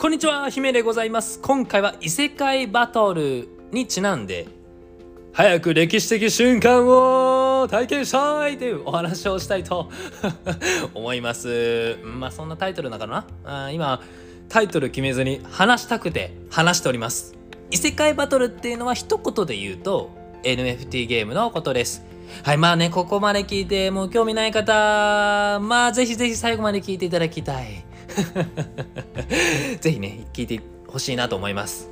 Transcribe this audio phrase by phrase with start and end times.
[0.00, 1.38] こんにちは姫でございます。
[1.40, 4.48] 今回は異世界バトルにちなんで
[5.34, 9.90] 早く歴史的瞬間を体験したいというお話をしたいと
[10.94, 11.98] 思います。
[12.02, 13.06] まあそんなタイトルなのか
[13.44, 13.66] な？
[13.66, 14.00] あ今
[14.48, 17.34] タイトル決めずに話したくて話しております。
[17.70, 20.10] 異世界バトルっていうのは一言で言うと
[20.44, 22.02] NFT ゲームのことです。
[22.42, 27.84] はいまあねここまで聞いてもう興味ない方まあぜひぜひ最後まで聞いていただきたい。
[29.80, 31.90] ぜひね聞いてほしいなと思います。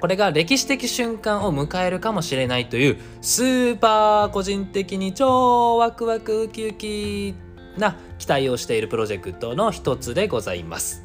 [0.00, 7.34] これが歴史的瞬間を迎えるかもしれないというスーパー個人的に超ワクワクウキウキ
[7.76, 11.04] な期待をしているプロジェクトの一つでございます。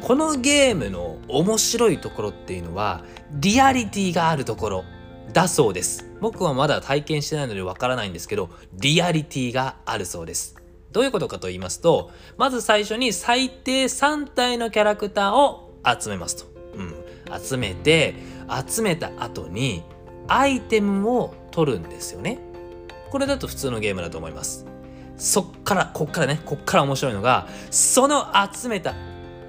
[0.00, 4.84] このゲームの面白いところっていうのはリアリティがあるところ
[5.32, 6.10] だそうです。
[6.20, 10.56] 僕はまだ体験してないのでわからないんですけどリアリティがあるそうです。
[10.92, 16.44] どういうことかと言いますとまず最初に最低3体のキャラクターを集めますと、
[16.76, 16.94] うん、
[17.42, 18.14] 集めて
[18.66, 19.82] 集めた後に
[20.28, 22.38] アイテムを取るんですよね。
[23.10, 24.66] これだと普通のゲームだと思います。
[25.16, 28.94] そっからこっからねこっから面白いのがその集めた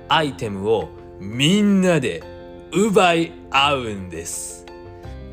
[0.09, 2.23] アイテムをみんなで
[2.71, 4.65] 奪い合うんです。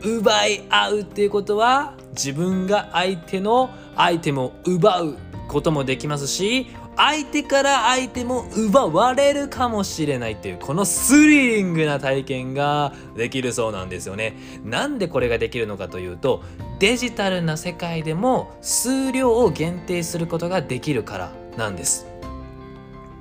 [0.03, 5.17] 奪い合うっていうことは自分が相手のアイテムを奪う
[5.51, 14.37] こともできますし相手から相手も奪われるかもしれないっていうこのスリリングな体験ができるそうなんですよね。
[14.65, 16.43] なんでこれができるのかというと
[16.79, 22.07] デジタルな世界でも数量を限定することができるからなんです。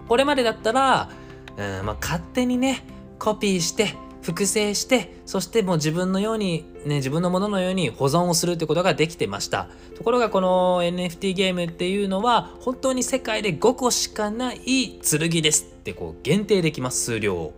[0.08, 1.10] これまでだったら、
[1.58, 2.84] うんまあ、勝手にね
[3.18, 9.68] コピーして複製してそしてもう自分のようにね自分のもののように保存をするってことができてました。
[9.96, 17.52] ところがこの NFT ゲームっていうのは本当に世界で5個しかない剣ですってこう限定できます数量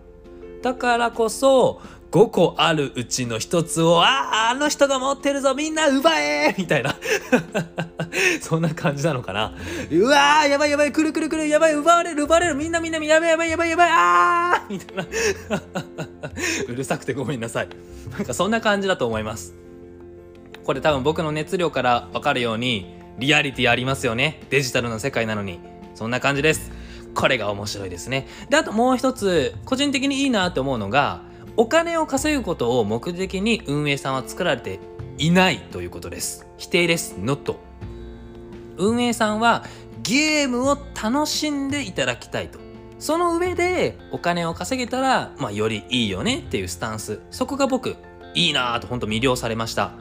[0.61, 6.95] だからこそ5個あるうちの1つをあああの人が持ってるぞみんな奪え みたいな。
[8.41, 9.53] そんな感じなのかな。
[9.89, 15.05] うわーやばいやばいくるくるくるやばい奪われる奪われるみんなみんなやばいやばいやばいやばいあーみたいな。
[16.67, 17.69] うるさくてごめんなさい。
[18.11, 19.53] なんかそんな感じだと思います。
[20.65, 24.43] これ多分僕の熱量から分かるようにリアリティありますよね。
[24.49, 25.59] デジタルの世界なのに。
[25.95, 26.71] そんな感じです。
[27.15, 28.27] これが面白いですね。
[28.49, 31.21] であともう一つ個人的にいいなって思うのが
[31.57, 34.79] お金を稼ぐことを目的に運営さんは作られて
[35.17, 36.47] いないということです。
[36.57, 37.15] 否定です。
[37.19, 37.55] not
[38.77, 39.65] 運営さんは
[40.01, 42.59] ゲームを楽しんでいただきたいと。
[42.99, 47.19] その上でお金を稼げたら、まあ、よりいいよねっていうスタンス。
[47.31, 47.95] そこが僕
[48.33, 49.93] いいなぁと本当魅了されました。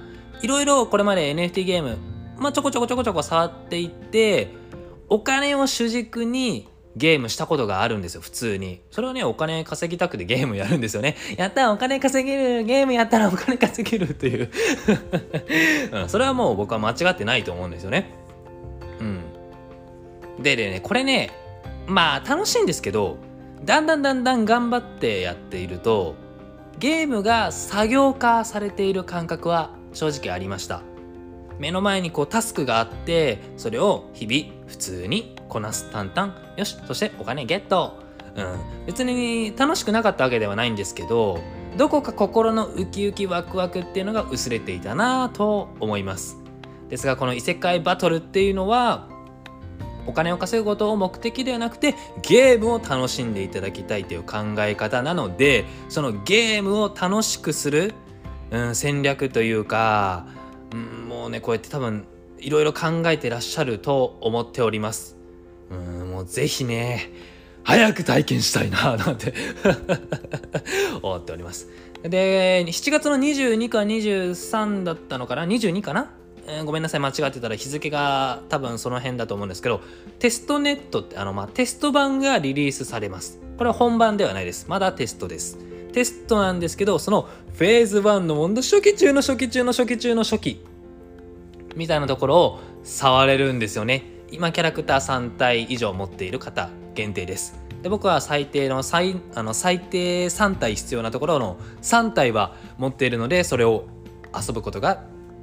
[0.43, 1.99] いろいろこれまで NFT ゲーム、
[2.39, 4.49] まあ、ちょこちょこちょこちょこ触っていって
[5.09, 8.81] お金を主軸にゲームしたことがあるんですよ普通に。
[8.91, 11.17] それはねお金稼ぎたくてゲームやるんですよね。
[11.37, 12.65] やったお金稼げる。
[12.65, 14.51] ゲームやったらお金稼げるっていう、
[15.93, 18.13] うん、それはもう僕は間違ってないと思うんですよね。
[19.01, 20.43] うん。
[20.43, 21.31] ででねこれね
[21.87, 23.19] まあ楽しいんですけど
[23.65, 26.15] だんだんだんだん頑張ってやっていると
[26.79, 30.83] ゲームが作業化されている感覚は正直ありました。
[31.61, 38.03] 目の前にこうタスクがあってそれを日々普通にこなす淡々よしそしてお金ゲット。
[38.35, 38.87] うん。
[38.87, 41.41] 別に楽しくなかったわけではないんですけど
[41.77, 46.39] どこか心のウキウキワクワクっていうのが薄れていたなと思います。
[46.89, 49.09] ですがこの異世界バトルっていうのは
[50.07, 57.95] お金を稼ぐことを目的ではなくてゲームを楽しんでいただきたいという考え方なのでそのゲームを楽しくする、
[58.51, 60.27] うん、戦略というか
[60.73, 62.07] うん、もうねこうやって多分
[62.39, 65.17] いろいろ考えてらっしゃると思っております。
[65.71, 67.13] うんもうぜひね
[67.63, 69.35] 早く体験したいななんて。
[71.03, 71.69] 思っております。
[72.03, 76.11] で7月の22か23だったのかな？22かな、
[76.47, 79.83] えー、ごめんなさい間違ってたら日付が多分その辺だと思うんですけど
[80.19, 83.39] テストネットってあのまあテスト版がリリースされます。
[83.59, 84.67] これは本番ではないです。
[84.69, 85.59] まだテストです。
[85.93, 90.70] テストなんですけどそのフェーズ1の問題初期中の初期中の初期中の初期。
[91.77, 94.05] みたいなところを触れるんですよね。
[94.31, 97.59] 今キャラクター3体以上持っている方限定です。
[97.83, 103.87] で僕は最低の最あの最低3体必要なところの3体は持っているのでそれを
[104.35, 105.03] 遊ぶことが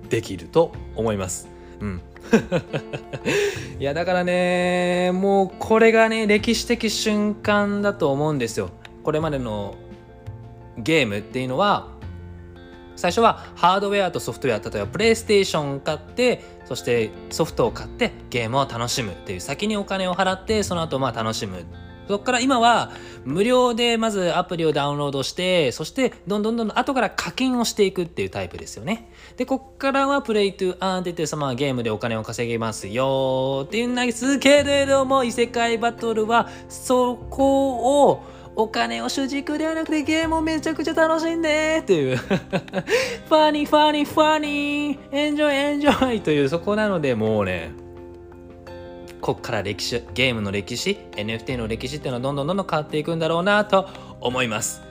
[0.10, 1.50] できると思います。
[1.82, 2.02] うん。
[3.80, 8.70] いやだからねもうこれがね歴史的瞬間だと思うんですよ。
[9.04, 9.76] これまでの
[10.78, 11.97] ゲームっていうのは
[12.98, 21.66] 最初はハードウェアとソフトウェア例えばプレイステーションを買ってそしてソフトを買ってゲームを楽しむっていう先にお金を払ってその後まあ楽しむ。
[22.08, 22.92] そこから今は
[23.26, 29.12] 無料でまずアプリをダウンロードしてそしてどんどんどんどん後から課金をしていくっていうタイプですよね。
[29.36, 38.24] でこっからは Play to Earn って言ってまあゲームでお金を稼げますよっていうんですけれども異世界バトルはそこを
[38.60, 42.18] お金を主軸ではなくてゲームをめちゃくちゃ楽しんでっていう。
[42.18, 47.72] funny funny funny。enjoy enjoy というそこなのでもうね
[49.22, 53.88] こっから歴史ゲームの歴史 NFT の歴史っていうのはどんどんどんどん変わっていくんだろうなと
[54.22, 54.82] 思います。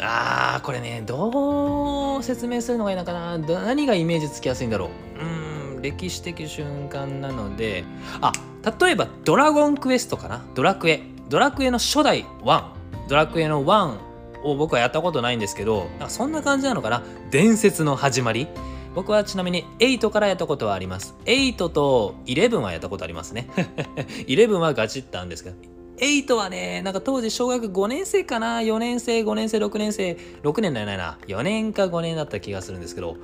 [0.00, 3.36] あーこれねどう説明するのがいいのかな？
[3.36, 4.88] 何がイメージつきやすいんだろ
[5.20, 5.74] う？
[5.74, 7.84] うん歴史的瞬間なので。
[8.22, 8.32] あ
[8.80, 10.42] 例えばドラゴンクエストかな？
[10.54, 11.02] ドラクエ。
[11.28, 12.81] ドラクエの初代1
[13.12, 13.98] ドラクエの1
[14.42, 17.02] を僕はやったことないんですけど、なんかそんな感じなのかな？
[17.30, 18.48] 伝説の始まり。
[18.94, 21.14] 僕はちなみに8からやったことはあります。
[21.26, 23.50] 8と11はやったことありますね。
[24.26, 25.56] 11はガチったんですけど。
[25.98, 31.18] 8はね、なんか当時小学5年生かな ?4 年生、5年生、6年生、6年だよないな。
[31.26, 33.18] 4年か5年だった気がするんですけど、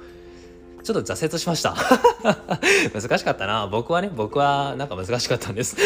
[0.82, 1.74] ちょっと挫折しました。
[2.92, 3.66] 難しかったな。
[3.68, 5.78] 僕はね、僕はなんか難しかったんです。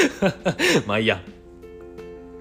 [0.88, 1.22] まあいいや。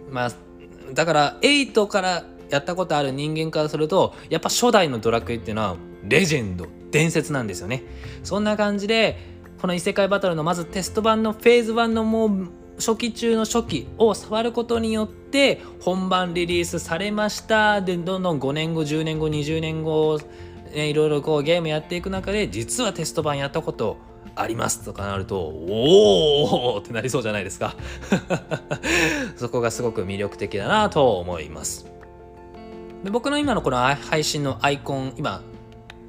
[0.09, 0.50] まあ
[0.93, 7.83] だから8からやったことある人間からするとやっぱ初代のドラクエっていうのはレジェンド伝説なんですよね。
[8.23, 9.17] そんな感じで
[9.61, 17.81] この異世界バトルのまずテスト版のフェーズ1のもう初期中の初期を触ることによって本番リリースされました。
[17.81, 20.19] でどんどん5年後10年後20年後、
[20.73, 23.97] ね、いろいろこうゲームやっていく中で実はテスト版やったこと
[24.35, 27.75] ありますとかなるとおおってなりそうじゃないですか。
[29.35, 31.85] そこがすごく魅力的だなと思います。
[33.03, 35.41] で僕の今のこの配信のアイコン今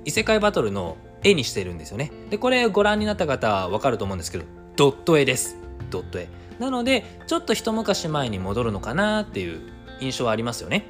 [0.05, 2.13] 異世界バトルの絵にしてるんですよね。
[2.31, 4.45] でこれご覧になった方は分かると思うんですけど
[4.77, 5.57] ドット絵です。
[5.91, 6.29] ドット絵。
[6.59, 9.61] なのでちょっと一昔前に戻るのかなっていう
[10.01, 10.87] 印象はありますよね。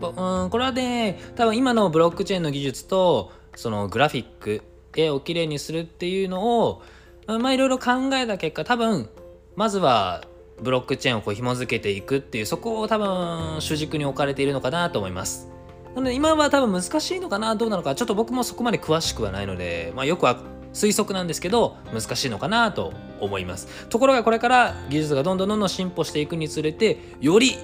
[0.00, 4.62] うんこれはね多分今のブロックチェーンの技術とそのグラフィック
[4.96, 6.82] 絵をきれいにするっていうのを
[7.26, 9.08] まあいろいろ考えた結果多分
[9.56, 10.24] まずは
[10.62, 15.48] ブロックチェーンをこう紐付けていくっていうそこを多分主軸に置かれているのかなと思います。
[15.94, 20.40] なので今は多分難しいのかなどうなのかちょっと僕もそこまで詳しくはないので、まあ、よくは
[20.72, 23.86] 推測なんですけど難しいのかなと思います。
[23.88, 27.56] ところがこれから技術がどんどんどんどん進歩していくにつれてより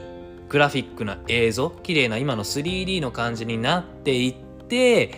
[0.49, 4.35] グラフィックな映像綺麗な今の 3D の感じになっていっ
[4.67, 5.13] て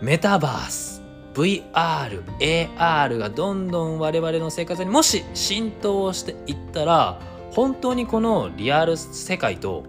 [0.00, 1.01] メタバース
[1.34, 7.20] VR、AR がどんどん我々の生活にもし浸透していったら
[7.52, 9.84] 本当にこのリアル世界と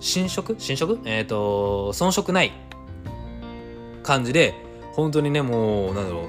[0.00, 0.56] 侵食？
[0.58, 1.00] 侵食？
[1.04, 2.52] えっ、ー、と遜色ない
[4.02, 4.54] 感じで
[4.92, 6.28] 本当にねもうなんだろ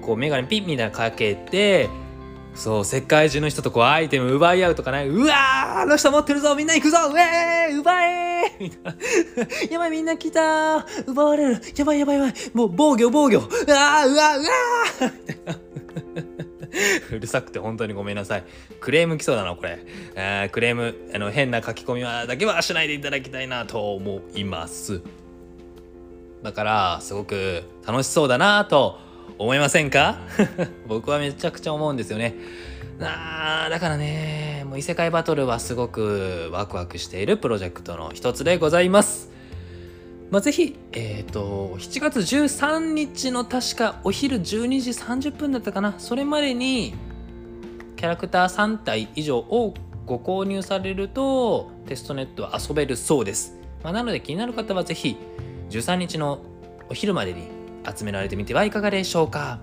[0.02, 1.88] こう眼鏡ピッみたいなかけて
[2.58, 5.04] そう世界中の人とこうアイテム奪い合うとかね。
[5.06, 8.96] うわーあの人持ってるぞみんな行くぞうえー奪えーみたいな。
[9.70, 11.62] やばいみんな来た奪われる。
[11.76, 12.34] やばいやばいやばい。
[12.54, 13.38] もう防御防御。
[13.38, 14.38] うわーうわうわ
[17.12, 18.44] うるさくて本当にごめんなさい。
[18.80, 19.78] クレーム来そうだな、これ。
[20.16, 25.00] え、クレーム、あの、変な書き込みはだけはしないでいただきたいなと思います。
[26.42, 28.98] だから、すごく楽しそうだなと
[29.38, 30.18] 思いませんか？
[30.88, 32.34] 僕はめちゃくちゃ思うんですよね。
[33.00, 39.30] あだからね、もう異世界バトルはすごくワクワクしているプロジェクトの一つでございます。
[40.30, 46.94] まあ、ぜひ、えっ、ー、と、7月13日の確かお昼12時30分だったかな、それまでに
[47.96, 53.58] キャラクター3体以上をご購入されるとテストネットは遊べるそうです。
[53.82, 55.16] まあ、なので気になる方はぜひ
[55.70, 56.40] 13日の
[56.90, 57.57] お昼までに
[57.96, 59.60] 集められてみてはいかがでしょうか。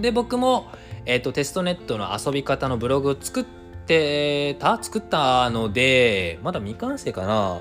[0.00, 0.68] で僕も、
[1.04, 3.44] えーと、テストネットの遊び方のブログを作っ
[3.86, 7.60] てた作ったのでまだ未完成かな。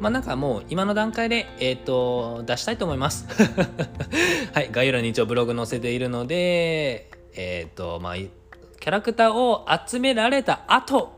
[0.00, 3.26] まあなんかもう今の段階で、えっ、ー、と出したいと思います。
[4.52, 11.12] はい概要欄に一応ブログ載せているのでえっ、ー、とまあキャラクターを集められた後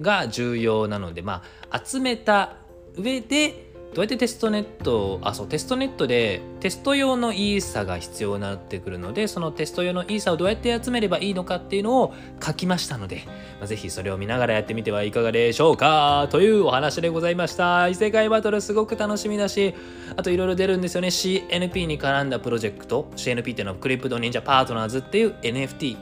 [0.00, 2.56] が重要なのでまあ集めた
[2.96, 12.14] 上でどうやってテストネットあそうテストネットでテスト用のイーサが必要になってくるのでそのテスト用のイーサをどうやって集めればいいのかっていうのを
[12.44, 13.22] 書きましたので、
[13.58, 16.28] まあ、ぜひそれを見ながらやってみてはいかがでしょうか。
[16.30, 17.88] というお話でございました。
[17.88, 19.74] 異世界バトルすごく楽しみだし
[20.16, 21.08] あといろいろ出るんですよね。
[21.08, 23.08] CNP に絡んだプロジェクト。
[23.16, 25.96] CNP っていうのはクリプト忍者パートナーズっていう NFT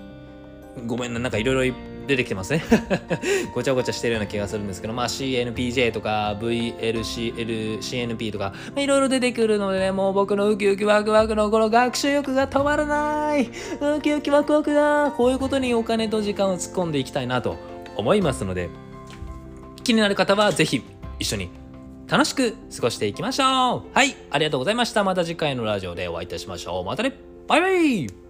[0.86, 1.76] ごめんななんかいろいろ
[2.06, 2.62] 出てきてますね。
[3.54, 13.42] ごちゃごちゃしてるような気がするんですけど、まあ CNPJ とか VLCL、CNP とか、まあ、いろいろ出てくるのでね、もう僕のウキウキワクワクのこの学習欲が止まらない。
[13.42, 15.12] ウキウキワクワクだ。
[15.16, 17.56] こういうことにお金と時間を突っ込んでいきたいなと
[17.96, 18.68] 思いますので
[19.82, 20.82] 気になる方は是非
[21.18, 21.50] 一緒に
[22.08, 23.82] 楽しく過ごしていきましょう。
[23.92, 25.02] はいありがとうございました。
[25.02, 26.84] また次回のラジオでお会いいたしましょう。
[26.84, 27.18] またね。
[27.48, 28.25] バイバイ。